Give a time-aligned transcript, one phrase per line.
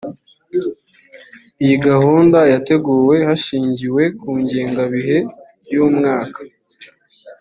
[1.63, 5.17] iyi gahunda yateguwe hashingiwe ku ngengabihe
[5.71, 6.39] y umwaka